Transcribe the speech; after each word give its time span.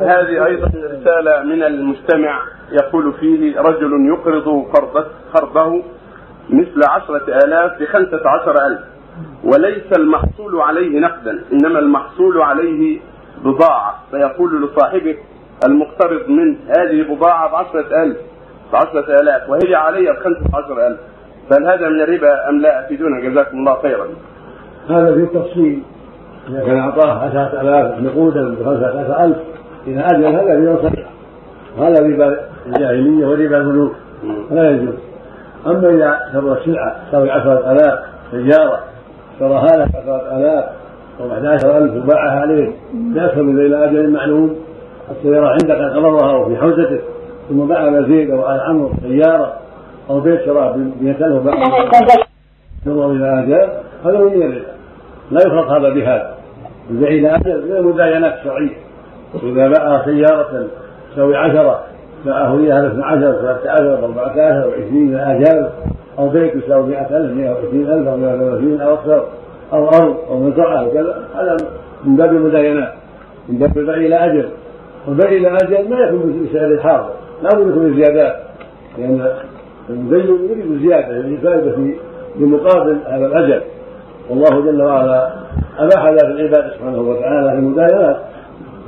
وهذه 0.00 0.46
أيضا 0.46 0.66
رسالة 0.66 1.42
من 1.42 1.62
المستمع 1.62 2.42
يقول 2.72 3.12
فيه 3.12 3.60
رجل 3.60 4.06
يقرض 4.06 4.64
قرضه 5.34 5.82
مثل 6.50 6.80
عشرة 6.90 7.36
آلاف 7.44 7.80
بخمسة 7.80 8.20
عشر 8.28 8.66
ألف 8.66 8.80
وليس 9.44 9.92
المحصول 9.98 10.60
عليه 10.60 11.00
نقدا 11.00 11.44
إنما 11.52 11.78
المحصول 11.78 12.42
عليه 12.42 13.00
بضاعة. 13.44 13.94
فيقول 14.10 14.62
لصاحبه 14.62 15.16
المقترض 15.68 16.28
من 16.28 16.56
هذه 16.78 17.14
بضاعة 17.14 17.52
بعشرة 17.52 18.02
ألف 18.02 18.16
بعشرة 18.72 19.20
آلاف 19.20 19.50
وهي 19.50 19.74
علي 19.74 20.12
بخمسة 20.12 20.44
عشر 20.54 20.86
ألف. 20.86 21.00
فهل 21.50 21.66
هذا 21.66 21.88
من 21.88 22.00
الربا 22.00 22.48
أم 22.48 22.60
لا؟ 22.60 22.84
أفيدونا 22.86 23.20
جزاكم 23.20 23.58
الله 23.58 23.82
خيرا. 23.82 24.06
هذا 24.88 25.14
في 25.14 25.20
التفصيل 25.20 25.82
كان 26.48 26.78
أعطاه 26.78 27.12
عشرة 27.12 27.60
آلاف 27.60 28.00
نقودا 28.02 28.54
بخمسة 28.54 29.24
ألف 29.24 29.36
إذا 29.86 30.06
أجل 30.06 30.24
هذا 30.24 30.54
ربا 30.54 30.82
صحيح 30.82 31.08
وهذا 31.78 32.02
ربا 32.02 32.40
الجاهلية 32.66 33.26
وربا 33.26 33.56
الملوك. 33.56 33.92
لا 34.50 34.70
يجوز. 34.70 34.94
أما 35.66 35.88
إذا 35.88 36.18
شرى 36.32 36.52
السلعة 36.52 36.96
تساوي 37.08 37.30
عشرة 37.30 37.72
آلاف 37.72 37.98
سيارة 38.30 38.78
شراها 39.38 39.76
لك 39.76 39.88
عشرة 39.96 40.36
آلاف 40.36 40.64
أو 41.20 41.32
11000 41.32 42.04
وباعها 42.04 42.40
عليه 42.40 42.72
لا 43.14 43.32
يصل 43.32 43.40
إلى 43.40 43.84
أجل 43.84 44.10
معلوم. 44.10 44.56
السيارة 45.10 45.48
عندك 45.48 45.96
قبضها 45.96 46.30
أو 46.30 46.48
في 46.48 46.56
حوزتك 46.56 47.02
ثم 47.48 47.66
باع 47.66 48.00
زيد 48.00 48.30
أو 48.30 48.54
آل 48.54 48.60
عمرو 48.60 48.90
سيارة 49.02 49.52
أو 50.10 50.20
بيت 50.20 50.44
شراه 50.44 50.72
ب 50.72 51.02
100000 51.02 51.32
وباعها. 51.32 51.88
نظر 52.86 53.10
إلى 53.12 53.42
أجل 53.42 53.68
هذا 54.04 54.18
من 54.18 54.42
الربا 54.42 54.62
لا 55.30 55.40
يفرق 55.46 55.70
هذا 55.70 55.88
بهذا. 55.88 56.37
إلى 56.90 57.36
أجل 57.36 57.68
من 57.68 57.76
المداينات 57.76 58.34
الشرعية 58.38 58.76
إذا 59.42 59.68
باع 59.68 60.04
سيارة 60.04 60.66
تساوي 61.12 61.36
عشرة 61.36 61.84
باعه 62.26 62.58
إياها 62.58 62.86
12 62.86 63.32
13 63.32 64.04
14 64.04 64.70
و20 64.70 65.28
آجال 65.28 65.70
أو 66.18 66.28
بيت 66.28 66.56
يساوي 66.56 66.86
100000 66.86 67.10
120000 67.12 68.08
أو 68.08 68.16
130 68.16 68.80
أو 68.80 68.94
أكثر 68.94 69.24
أو 69.72 69.88
أرض 69.88 70.16
أو 70.30 70.40
مزرعة 70.40 70.86
وكذا 70.86 71.24
هذا 71.34 71.56
من 72.04 72.16
باب 72.16 72.32
المداينات 72.32 72.92
من 73.48 73.58
باب 73.58 73.78
البيع 73.78 73.94
إلى 73.94 74.16
أجل. 74.16 74.48
والبيع 75.08 75.28
إلى 75.28 75.48
أجل 75.48 75.90
ما 75.90 76.00
يكون 76.00 76.48
بسعر 76.50 76.66
الحاضر 76.66 77.10
لا 77.42 77.48
بد 77.48 77.68
يكون 77.68 77.94
زيادات 77.94 78.36
لأن 78.98 79.28
المدين 79.90 80.26
يريد 80.50 80.70
الزيادة 80.70 81.16
يعني 81.16 81.36
فائدة 81.36 81.72
في 81.72 81.94
بمقابل 82.36 82.98
هذا 83.06 83.26
الأجل. 83.26 83.60
والله 84.30 84.60
جل 84.60 84.82
وعلا 84.82 85.30
أباح 85.78 86.06
ذلك 86.08 86.24
العباد 86.24 86.72
سبحانه 86.72 87.00
وتعالى 87.00 87.50
في 87.50 87.58
المداينات. 87.58 88.16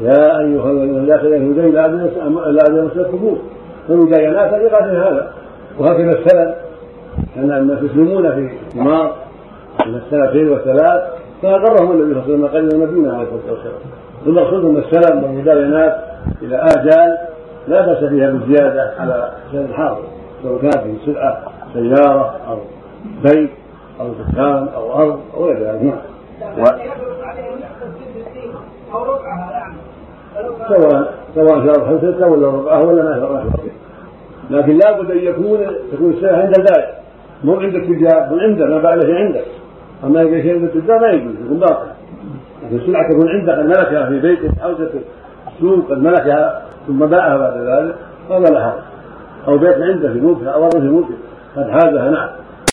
يا 0.00 0.38
أيها 0.38 0.70
الذين 0.70 1.06
لا 1.06 1.16
تدين 1.16 1.72
لا 1.72 1.84
أجل 1.86 2.84
مسلكم 2.84 3.38
فالمداينات 3.88 4.52
لغاية 4.52 5.08
هذا. 5.08 5.32
وهكذا 5.78 6.18
السلم 6.18 6.54
كان 7.34 7.52
الناس 7.52 7.78
يسلمون 7.82 8.34
في 8.34 8.50
ثمار 8.74 9.14
من 9.86 9.94
السنتين 9.94 10.48
والثلاث 10.48 11.02
فأقرهم 11.42 11.92
النبي 11.92 12.20
صلى 12.20 12.34
الله 12.34 12.48
عليه 12.48 12.58
وسلم 12.58 12.68
قدم 12.68 12.82
المدينة 12.82 13.14
عليه 13.14 13.22
الصلاة 13.22 13.52
والسلام. 13.52 13.74
المقصود 14.26 14.64
أن 14.64 14.76
السلم 14.76 15.24
والمداينات 15.24 15.96
إلى 16.42 16.56
آجال 16.56 17.18
لا 17.68 17.86
بأس 17.86 18.04
فيها 18.04 18.30
بالزيادة 18.30 18.92
على 18.98 19.30
سعر 19.52 19.64
الحاضر 19.64 20.02
سواء 20.42 20.60
كانت 20.60 20.76
في 20.78 20.96
سلعة 21.06 21.42
سيارة 21.74 22.36
أو 22.48 22.58
بيت 23.24 23.50
أو 24.00 24.06
دكان 24.08 24.68
أو 24.74 24.92
أرض 24.92 25.20
أو 25.34 25.44
غير 25.44 25.58
ذلك 25.58 25.82
نعم 25.82 25.98
سواء 30.68 31.14
سواء 31.34 31.66
شرب 31.66 31.86
حلتك 31.86 32.26
ولا 32.26 32.48
ربعها 32.48 32.80
ولا 32.80 33.02
ما 33.02 33.14
شرب 33.14 33.70
لكن 34.50 34.78
لابد 34.78 35.10
أن 35.10 35.18
يكون 35.18 35.58
تكون 35.92 36.10
السلعه 36.10 36.42
عند 36.42 36.58
البائع. 36.58 37.00
مو 37.44 37.54
عند 37.54 37.74
التجار 37.74 38.28
مو 38.30 38.38
عنده 38.38 38.66
ما 38.66 38.78
باع 38.78 38.94
له 38.94 39.14
عندك 39.14 39.44
أما 40.04 40.22
إذا 40.22 40.42
شيء 40.42 40.54
عند 40.54 40.64
التجار 40.64 40.98
ما 40.98 41.08
يجوز 41.08 41.34
يكون 41.44 41.58
باطل. 41.58 41.86
لكن 42.62 42.76
السلعة 42.76 43.08
تكون 43.10 43.28
عندك 43.28 43.52
قد 43.52 43.66
ملكها 43.66 44.06
في 44.08 44.20
بيتك 44.20 44.50
حوزتك 44.60 45.00
السوق 45.54 45.90
قد 45.90 45.98
ملكها 45.98 46.62
ثم 46.86 46.98
باعها 47.06 47.36
بعد 47.36 47.56
ذلك 47.56 47.94
هذا 48.30 48.60
حرج 48.60 48.80
أو 49.48 49.58
بيت 49.58 49.76
عنده 49.76 50.12
في 50.12 50.20
ملكها 50.20 50.50
أو 50.50 50.64
أرض 50.64 50.80
في 50.80 50.88
ملكه 50.88 51.14
قد 51.56 51.70
حازها 51.70 52.10
نعم. 52.10 52.28